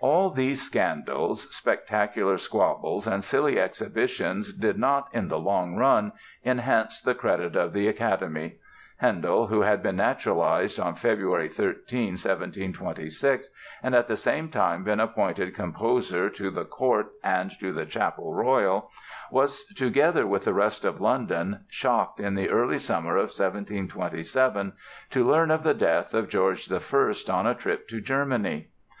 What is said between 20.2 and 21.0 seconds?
with the rest of